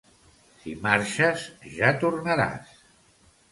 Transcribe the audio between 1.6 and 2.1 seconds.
ja